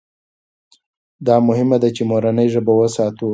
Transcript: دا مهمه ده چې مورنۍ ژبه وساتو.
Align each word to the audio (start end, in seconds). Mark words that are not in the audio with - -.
دا 1.27 1.35
مهمه 1.47 1.77
ده 1.83 1.89
چې 1.95 2.01
مورنۍ 2.09 2.47
ژبه 2.53 2.73
وساتو. 2.75 3.27